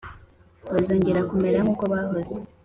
bazongera 0.73 1.21
kumera 1.29 1.57
nk’uko 1.63 1.83
bahoze 1.91 2.35